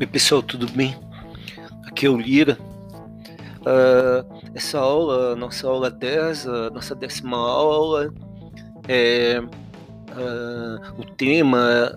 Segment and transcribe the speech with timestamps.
[0.00, 0.94] Oi pessoal, tudo bem?
[1.84, 2.56] Aqui é o Lira.
[3.62, 8.14] Uh, essa aula, nossa aula 10, a nossa décima aula,
[8.86, 11.92] é, uh, o tema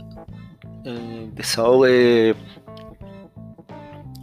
[0.83, 2.33] uh, dessa aula é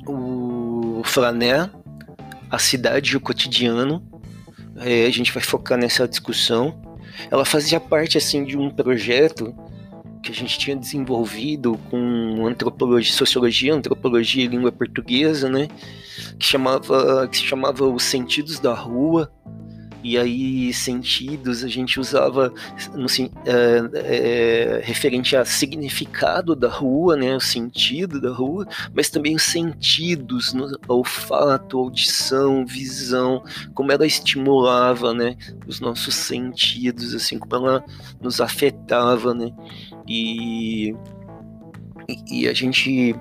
[0.08, 1.70] o Flané,
[2.50, 4.02] a cidade e o cotidiano.
[4.78, 6.82] É, a gente vai focar nessa discussão.
[7.30, 9.54] Ela fazia parte assim de um projeto
[10.22, 15.68] que a gente tinha desenvolvido com antropologia, sociologia, antropologia e língua portuguesa, né?
[16.38, 19.32] Que chamava, que se chamava Os Sentidos da Rua.
[20.02, 22.52] E aí, sentidos, a gente usava
[22.94, 23.06] no,
[23.44, 29.42] é, é, referente a significado da rua, né, o sentido da rua, mas também os
[29.42, 33.42] sentidos, no, olfato, audição, visão,
[33.74, 37.84] como ela estimulava, né, os nossos sentidos, assim, como ela
[38.20, 39.52] nos afetava, né.
[40.06, 40.94] E,
[42.08, 43.14] e a gente,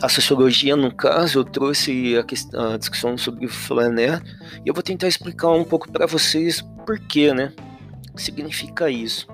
[0.00, 4.22] a sociologia, no caso, eu trouxe a, questão, a discussão sobre o flané
[4.64, 7.00] e eu vou tentar explicar um pouco para vocês por
[7.34, 7.52] né?
[8.14, 9.26] Que significa isso.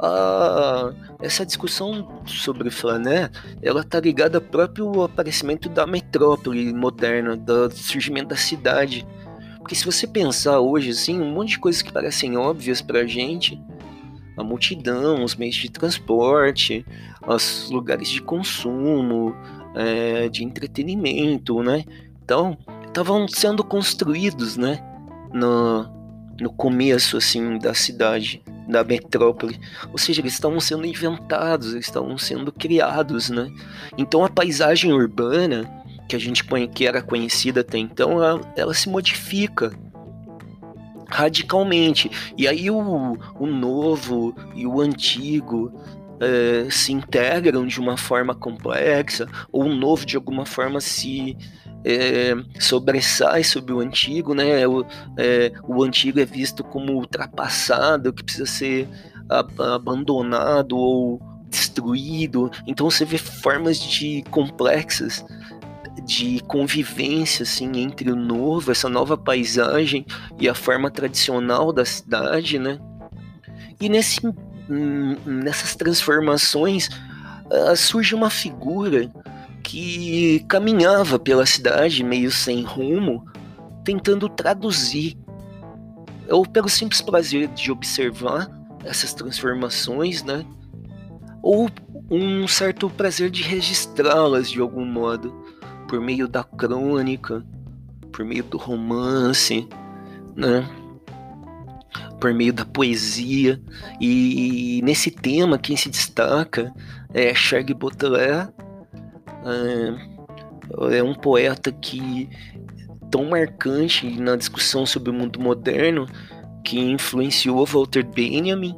[0.00, 3.30] Ah, essa discussão sobre flané,
[3.62, 9.06] ela está ligada ao próprio aparecimento da metrópole moderna, do surgimento da cidade.
[9.58, 13.60] Porque se você pensar hoje, assim, um monte de coisas que parecem óbvias pra gente,
[14.36, 16.84] a multidão, os meios de transporte,
[17.26, 19.34] os lugares de consumo,
[19.74, 21.84] é, de entretenimento, né?
[22.24, 24.82] Então, estavam sendo construídos, né?
[25.32, 25.88] No,
[26.40, 29.58] no começo, assim, da cidade, da metrópole.
[29.92, 33.50] Ou seja, eles estavam sendo inventados, eles estavam sendo criados, né?
[33.98, 35.70] Então, a paisagem urbana,
[36.08, 39.72] que a gente que era conhecida até então, ela, ela se modifica
[41.08, 42.10] radicalmente.
[42.36, 45.72] E aí o, o novo e o antigo
[46.20, 51.36] é, se integram de uma forma complexa, ou o novo de alguma forma se
[51.84, 54.66] é, sobressai sobre o antigo, né?
[54.66, 54.84] O,
[55.18, 58.88] é, o antigo é visto como ultrapassado, que precisa ser
[59.28, 62.50] abandonado ou destruído.
[62.66, 65.24] Então você vê formas de complexas
[66.04, 70.04] de convivência assim entre o novo, essa nova paisagem
[70.38, 72.78] e a forma tradicional da cidade, né?
[73.80, 76.88] E nesse, hum, nessas transformações
[77.46, 79.10] uh, surge uma figura
[79.62, 83.24] que caminhava pela cidade meio sem rumo,
[83.82, 85.16] tentando traduzir,
[86.28, 88.48] ou pelo simples prazer de observar
[88.84, 90.44] essas transformações, né?
[91.42, 91.70] Ou
[92.10, 95.34] um certo prazer de registrá-las de algum modo
[95.94, 97.46] por meio da crônica,
[98.10, 99.68] por meio do romance,
[100.34, 100.68] né?
[102.18, 103.62] por meio da poesia.
[104.00, 106.74] E nesse tema, quem se destaca
[107.12, 108.48] é Charles Baudelaire.
[110.90, 112.28] É, é um poeta que
[113.08, 116.08] tão marcante na discussão sobre o mundo moderno
[116.64, 118.76] que influenciou Walter Benjamin,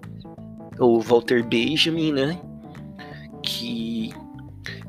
[0.79, 2.39] ou Walter Benjamin, né?
[3.43, 4.13] Que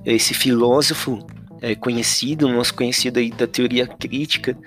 [0.04, 1.26] esse filósofo
[1.62, 4.57] é, conhecido, nosso conhecido aí da teoria crítica,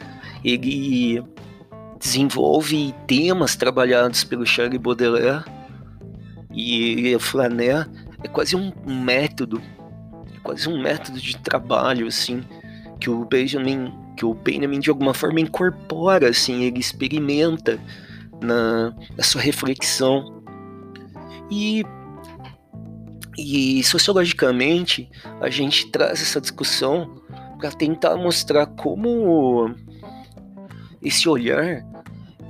[0.45, 1.23] ele
[1.99, 5.45] desenvolve temas trabalhados pelo Charles Baudelaire
[6.53, 7.89] e Flaner.
[8.23, 9.61] É quase um método,
[10.43, 12.43] quase um método de trabalho assim
[12.99, 17.81] que o Benjamin, que o Benjamin de alguma forma incorpora assim, ele experimenta
[18.43, 20.43] na, na sua reflexão.
[21.51, 21.83] E
[23.39, 25.09] e sociologicamente,
[25.41, 27.23] a gente traz essa discussão
[27.59, 29.75] para tentar mostrar como
[31.03, 31.85] esse olhar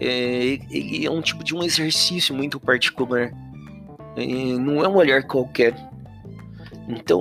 [0.00, 3.30] é, ele é um tipo de um exercício muito particular.
[4.16, 4.24] É,
[4.58, 5.74] não é um olhar qualquer.
[6.88, 7.20] Então,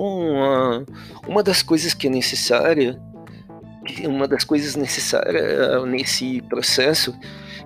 [1.28, 2.98] uma das coisas que é necessária,
[4.02, 7.14] uma das coisas necessárias nesse processo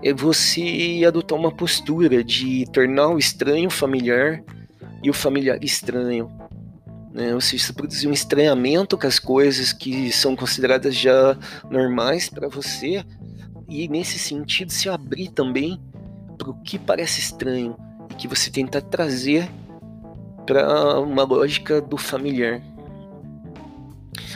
[0.02, 4.42] é você adotar uma postura de tornar o estranho familiar
[5.04, 6.30] e o familiar estranho.
[7.12, 7.34] Né?
[7.34, 11.36] Ou seja, produzir um estranhamento com as coisas que são consideradas já
[11.70, 13.04] normais para você
[13.68, 15.78] e nesse sentido se abrir também
[16.38, 17.76] para o que parece estranho
[18.10, 19.48] e que você tenta trazer
[20.46, 22.62] para uma lógica do familiar.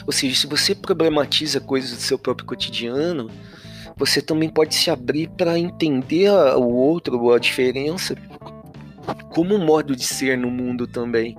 [0.07, 3.31] Ou seja, se você problematiza coisas do seu próprio cotidiano,
[3.97, 8.15] você também pode se abrir para entender o outro ou a diferença
[9.31, 11.37] como um modo de ser no mundo também.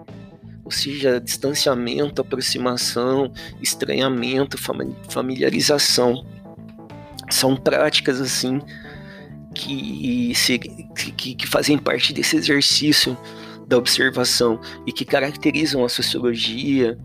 [0.64, 3.32] Ou seja, distanciamento, aproximação,
[3.62, 4.58] estranhamento,
[5.10, 6.26] familiarização.
[7.30, 8.62] São práticas assim
[9.54, 13.18] que, se, que, que fazem parte desse exercício
[13.68, 16.98] da observação e que caracterizam a sociologia,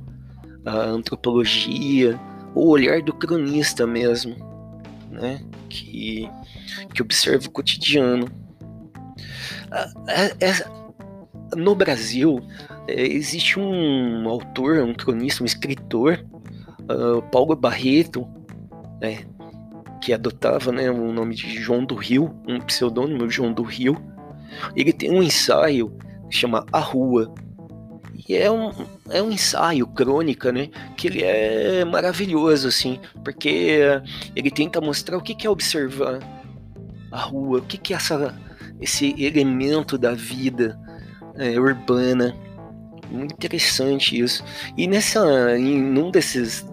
[0.65, 2.19] a antropologia,
[2.55, 4.37] o olhar do cronista mesmo,
[5.11, 5.41] né?
[5.69, 6.29] Que,
[6.95, 8.44] que observa o cotidiano.
[11.57, 12.41] No Brasil,
[12.89, 16.25] é, existe um autor, um cronista, um escritor,
[16.83, 18.27] uh, Paulo Barreto,
[19.01, 19.25] né,
[20.01, 23.97] que adotava né, o nome de João do Rio, um pseudônimo João do Rio.
[24.77, 25.97] Ele tem um ensaio
[26.29, 27.33] que chama A Rua.
[28.29, 28.71] E é um,
[29.11, 30.69] é um ensaio, crônica, né?
[30.97, 33.81] Que ele é maravilhoso, assim, porque
[34.35, 36.21] ele tenta mostrar o que é observar
[37.11, 38.35] a rua, o que é essa,
[38.85, 40.79] esse elemento da vida
[41.37, 42.37] é, urbana.
[43.11, 44.45] Muito interessante isso.
[44.77, 46.67] E nessa, em um desses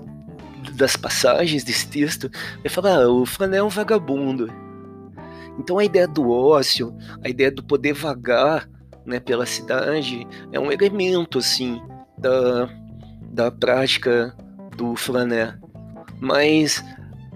[0.74, 2.30] das passagens desse texto,
[2.60, 4.52] ele fala: ah, o Flané é um vagabundo.
[5.58, 8.70] Então a ideia do ócio, a ideia do poder vagar
[9.06, 11.82] né, pela cidade é um elemento assim
[12.18, 12.70] da,
[13.32, 14.36] da prática
[14.76, 15.58] do Flané.
[16.20, 16.84] Mas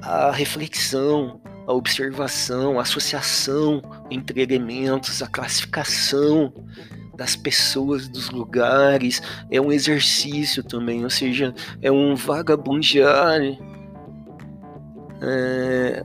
[0.01, 6.53] a reflexão, a observação, a associação entre elementos, a classificação
[7.15, 13.39] das pessoas, dos lugares, é um exercício também, ou seja, é um vagabundear
[15.21, 16.03] é,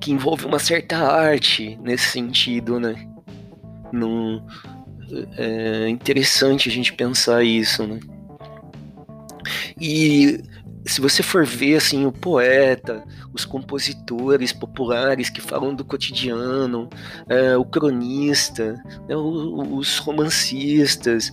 [0.00, 3.08] que envolve uma certa arte nesse sentido, né?
[3.92, 4.42] Num,
[5.36, 8.00] é interessante a gente pensar isso, né?
[9.80, 10.42] E
[10.88, 13.04] se você for ver assim o poeta,
[13.34, 16.88] os compositores populares que falam do cotidiano,
[17.28, 21.30] é, o cronista, né, os romancistas,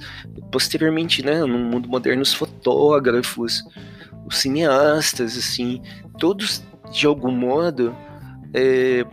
[0.51, 3.63] posteriormente, né, no mundo moderno, os fotógrafos,
[4.25, 5.81] os cineastas, assim,
[6.17, 6.61] todos
[6.91, 7.95] de algum modo
[8.53, 9.05] é,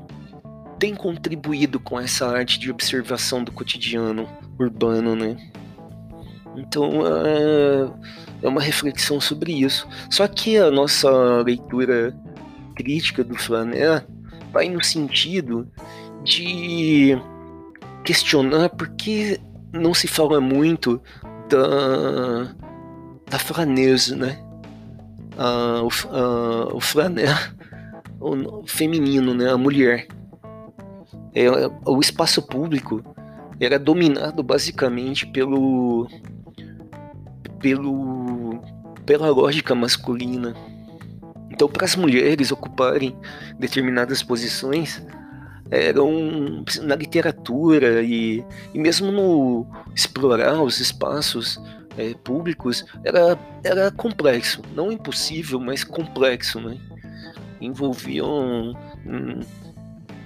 [0.78, 4.28] têm contribuído com essa arte de observação do cotidiano
[4.58, 5.36] urbano, né?
[6.56, 7.90] Então, é,
[8.42, 9.88] é uma reflexão sobre isso.
[10.10, 11.10] Só que a nossa
[11.42, 12.14] leitura
[12.74, 14.06] crítica do Flaner
[14.52, 15.68] vai no sentido
[16.22, 17.16] de
[18.04, 19.40] questionar por que
[19.72, 21.00] não se fala muito
[21.48, 22.54] da,
[23.30, 24.38] da flanesa, né?
[25.38, 26.80] Ah, o, ah, o
[28.20, 29.50] o feminino, né?
[29.50, 30.06] A mulher.
[31.34, 31.46] É,
[31.86, 33.02] o espaço público
[33.58, 36.06] era dominado basicamente pelo
[37.62, 38.60] pelo
[39.06, 40.54] pela lógica masculina.
[41.50, 43.16] Então, para as mulheres ocuparem
[43.58, 45.02] determinadas posições,
[45.70, 48.44] eram na literatura e,
[48.74, 51.60] e mesmo no explorar os espaços
[51.96, 56.78] é, públicos era, era complexo, não impossível, mas complexo, né?
[57.60, 58.76] Envolviam
[59.06, 59.40] hum,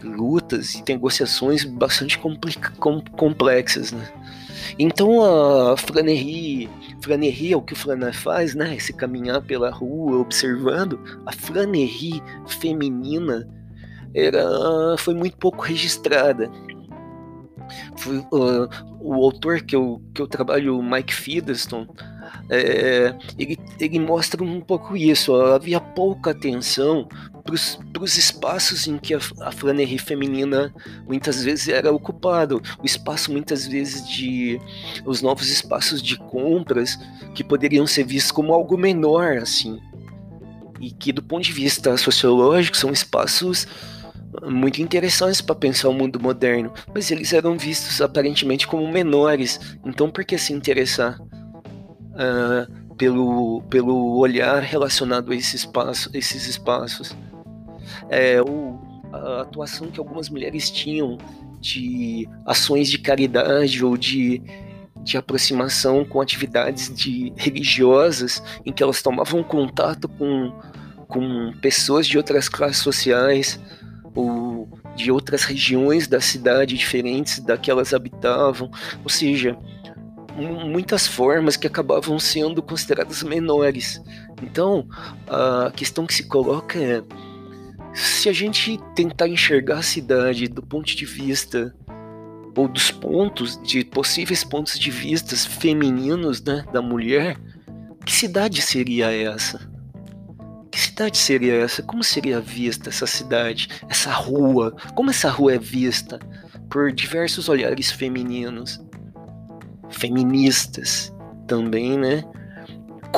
[0.02, 2.18] lutas e negociações bastante
[3.16, 4.08] complexas, né?
[4.78, 6.69] Então a Flanerie
[7.50, 8.75] é o que o Flaner faz, né?
[8.75, 11.00] Esse caminhar pela rua, observando.
[11.25, 13.49] A Flanerie feminina
[14.14, 16.50] era, foi muito pouco registrada.
[17.96, 18.69] Foi, uh,
[19.00, 21.87] o autor que eu, que eu trabalho, Mike Featherston,
[22.50, 25.34] é, ele, ele mostra um pouco isso.
[25.34, 27.08] Havia pouca atenção
[27.46, 30.75] para os espaços em que a, a feminina
[31.06, 32.61] muitas vezes era ocupado.
[32.82, 34.61] O espaço, muitas vezes, de.
[35.04, 36.99] os novos espaços de compras
[37.35, 39.78] que poderiam ser vistos como algo menor, assim.
[40.80, 43.66] E que, do ponto de vista sociológico, são espaços
[44.44, 49.78] muito interessantes para pensar o mundo moderno, mas eles eram vistos aparentemente como menores.
[49.85, 57.16] Então, por que se interessar uh, pelo, pelo olhar relacionado a esse espaço, esses espaços?
[58.08, 58.38] É,
[59.12, 61.18] a atuação que algumas mulheres tinham
[61.60, 64.42] de ações de caridade ou de,
[65.02, 70.52] de aproximação com atividades de religiosas em que elas tomavam contato com,
[71.08, 73.60] com pessoas de outras classes sociais
[74.14, 78.70] ou de outras regiões da cidade diferentes da que elas habitavam,
[79.04, 79.56] ou seja,
[80.36, 84.00] muitas formas que acabavam sendo consideradas menores.
[84.42, 84.86] Então,
[85.26, 87.02] a questão que se coloca é
[87.96, 91.74] se a gente tentar enxergar a cidade do ponto de vista
[92.54, 97.38] ou dos pontos de possíveis pontos de vistas femininos, né, da mulher,
[98.04, 99.70] que cidade seria essa?
[100.70, 101.82] Que cidade seria essa?
[101.82, 104.76] Como seria vista essa cidade, essa rua?
[104.94, 106.18] Como essa rua é vista
[106.68, 108.78] por diversos olhares femininos,
[109.88, 111.12] feministas
[111.46, 112.24] também, né?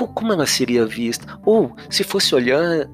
[0.06, 1.38] Como ela seria vista?
[1.44, 2.88] Ou se fosse olhar,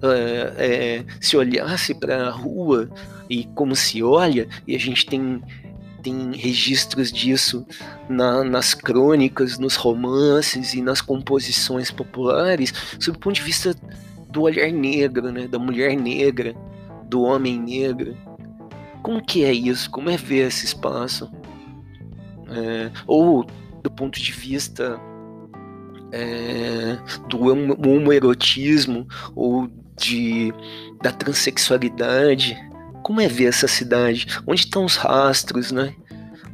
[0.57, 2.89] é, se olhasse para a rua
[3.29, 5.43] e como se olha, e a gente tem
[6.03, 7.67] tem registros disso
[8.11, 13.75] na, nas crônicas, nos romances e nas composições populares, sob o ponto de vista
[14.29, 16.55] do olhar negro, né, da mulher negra,
[17.09, 18.15] do homem negro.
[19.03, 19.91] Como que é isso?
[19.91, 21.31] Como é ver esse espaço?
[22.51, 23.47] É, ou
[23.83, 25.01] do ponto de vista
[26.15, 26.97] é,
[27.29, 27.43] do
[27.91, 30.55] homoerotismo ou de,
[31.03, 32.57] da transexualidade.
[33.03, 34.27] Como é ver essa cidade?
[34.47, 35.93] Onde estão os rastros, né?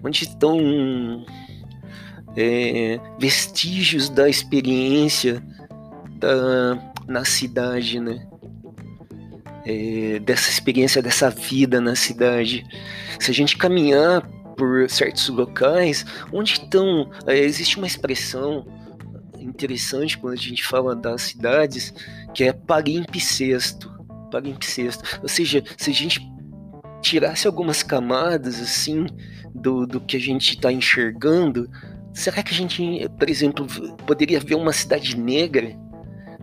[0.02, 1.26] Onde estão
[2.36, 5.42] é, vestígios da experiência
[6.16, 8.26] da, na cidade, né?
[9.66, 12.64] É, dessa experiência, dessa vida na cidade.
[13.18, 14.26] Se a gente caminhar
[14.56, 17.10] por certos locais, onde estão.
[17.26, 18.66] É, existe uma expressão
[19.60, 21.92] interessante quando a gente fala das cidades,
[22.34, 23.90] que é palimpsesto.
[24.30, 25.18] Palimpsesto.
[25.22, 26.20] Ou seja, se a gente
[27.02, 29.06] tirasse algumas camadas assim
[29.54, 31.68] do, do que a gente está enxergando,
[32.14, 33.66] será que a gente, por exemplo,
[34.06, 35.76] poderia ver uma cidade negra?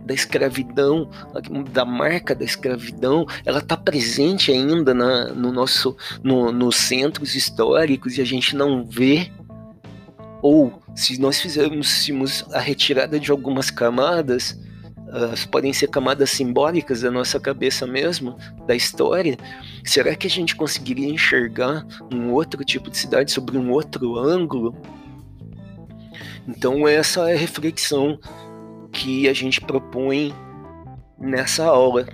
[0.04, 1.10] da escravidão,
[1.70, 8.16] da marca da escravidão, ela está presente ainda na, no nosso, no, nos centros históricos
[8.16, 9.30] e a gente não vê
[10.42, 14.58] ou se nós fizermos a retirada de algumas camadas,
[15.08, 19.36] uh, podem ser camadas simbólicas da nossa cabeça mesmo, da história,
[19.84, 24.76] será que a gente conseguiria enxergar um outro tipo de cidade sobre um outro ângulo?
[26.46, 28.18] Então essa é a reflexão
[28.92, 30.34] que a gente propõe
[31.18, 32.06] nessa aula.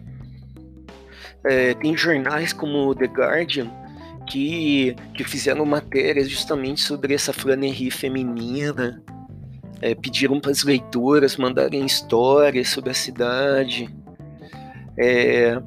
[1.47, 3.84] É, tem jornais como The Guardian
[4.27, 9.03] que, que fizeram matérias justamente sobre essa flanerie feminina,
[9.81, 13.89] é, pediram para as leitoras mandarem histórias sobre a cidade.
[14.99, 15.61] É,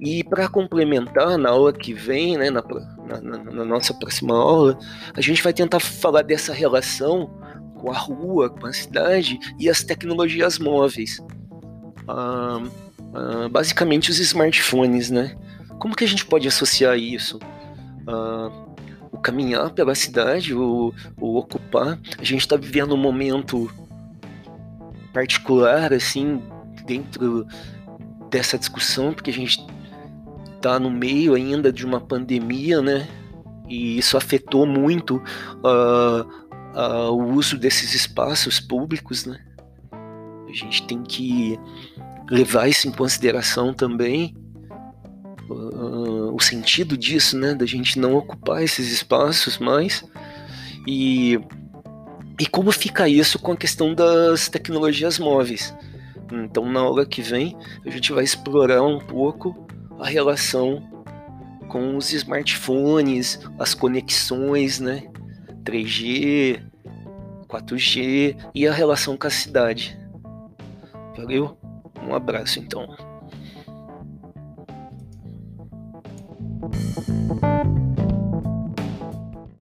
[0.00, 2.62] e para complementar, na aula que vem, né, na,
[3.22, 4.78] na, na, nossa próxima aula,
[5.14, 7.30] a gente vai tentar falar dessa relação
[7.76, 11.22] com a rua, com a cidade e as tecnologias móveis.
[12.08, 12.62] Ah,
[13.14, 15.36] ah, basicamente os smartphones, né?
[15.78, 17.38] Como que a gente pode associar isso?
[18.08, 18.74] Uh,
[19.10, 21.98] o caminhar pela cidade, o, o ocupar.
[22.18, 23.70] A gente está vivendo um momento
[25.12, 26.42] particular, assim,
[26.84, 27.46] dentro
[28.30, 29.64] dessa discussão, porque a gente
[30.56, 33.06] está no meio ainda de uma pandemia, né?
[33.68, 35.22] E isso afetou muito
[35.62, 36.26] uh,
[36.74, 39.38] uh, o uso desses espaços públicos, né?
[40.48, 41.58] A gente tem que
[42.30, 44.34] levar isso em consideração também
[45.48, 45.54] uh,
[46.34, 50.04] o sentido disso, né, da gente não ocupar esses espaços mais
[50.84, 51.38] e
[52.40, 55.72] e como fica isso com a questão das tecnologias móveis.
[56.32, 59.68] Então, na aula que vem, a gente vai explorar um pouco
[60.00, 60.82] a relação
[61.68, 65.04] com os smartphones, as conexões, né?
[65.62, 66.60] 3G,
[67.46, 69.96] 4G e a relação com a cidade.
[71.16, 71.56] Valeu?
[72.02, 73.13] Um abraço então.